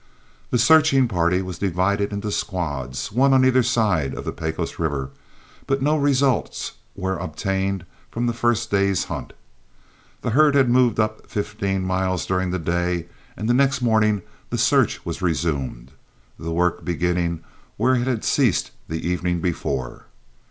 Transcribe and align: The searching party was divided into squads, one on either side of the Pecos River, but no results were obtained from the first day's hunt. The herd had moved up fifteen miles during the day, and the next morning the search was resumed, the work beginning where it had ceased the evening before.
The 0.49 0.57
searching 0.57 1.07
party 1.07 1.43
was 1.43 1.59
divided 1.59 2.11
into 2.11 2.31
squads, 2.31 3.11
one 3.11 3.33
on 3.33 3.45
either 3.45 3.61
side 3.61 4.15
of 4.15 4.25
the 4.25 4.31
Pecos 4.31 4.79
River, 4.79 5.11
but 5.67 5.79
no 5.83 5.95
results 5.95 6.71
were 6.95 7.17
obtained 7.17 7.85
from 8.09 8.25
the 8.25 8.33
first 8.33 8.71
day's 8.71 9.03
hunt. 9.03 9.33
The 10.21 10.31
herd 10.31 10.55
had 10.55 10.71
moved 10.71 10.99
up 10.99 11.27
fifteen 11.27 11.83
miles 11.83 12.25
during 12.25 12.49
the 12.49 12.57
day, 12.57 13.09
and 13.37 13.47
the 13.47 13.53
next 13.53 13.83
morning 13.83 14.23
the 14.49 14.57
search 14.57 15.05
was 15.05 15.21
resumed, 15.21 15.91
the 16.39 16.51
work 16.51 16.83
beginning 16.83 17.43
where 17.77 17.93
it 17.93 18.07
had 18.07 18.23
ceased 18.25 18.71
the 18.87 19.07
evening 19.07 19.39
before. 19.39 20.05